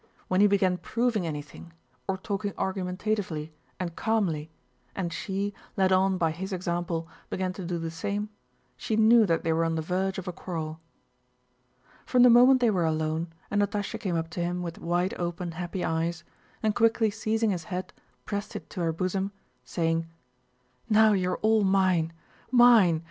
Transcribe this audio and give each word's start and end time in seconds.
When 0.29 0.41
he 0.41 0.47
began 0.47 0.79
proving 0.79 1.27
anything, 1.27 1.73
or 2.07 2.17
talking 2.17 2.53
argumentatively 2.57 3.53
and 3.79 3.95
calmly 3.95 4.49
and 4.95 5.13
she, 5.13 5.53
led 5.77 5.91
on 5.91 6.17
by 6.17 6.31
his 6.31 6.51
example, 6.51 7.07
began 7.29 7.53
to 7.53 7.63
do 7.65 7.77
the 7.77 7.91
same, 7.91 8.29
she 8.75 8.95
knew 8.95 9.27
that 9.27 9.43
they 9.43 9.53
were 9.53 9.63
on 9.63 9.75
the 9.75 9.81
verge 9.83 10.17
of 10.17 10.27
a 10.27 10.31
quarrel. 10.33 10.79
From 12.03 12.23
the 12.23 12.31
moment 12.31 12.61
they 12.61 12.71
were 12.71 12.83
alone 12.87 13.27
and 13.51 13.61
Natásha 13.61 13.99
came 13.99 14.15
up 14.15 14.31
to 14.31 14.39
him 14.39 14.63
with 14.63 14.79
wide 14.79 15.13
open 15.19 15.51
happy 15.51 15.85
eyes, 15.85 16.23
and 16.63 16.73
quickly 16.73 17.11
seizing 17.11 17.51
his 17.51 17.65
head 17.65 17.93
pressed 18.25 18.55
it 18.55 18.71
to 18.71 18.79
her 18.81 18.91
bosom, 18.91 19.31
saying: 19.63 20.07
"Now 20.89 21.13
you 21.13 21.29
are 21.29 21.37
all 21.43 21.63
mine, 21.63 22.11
mine! 22.49 22.99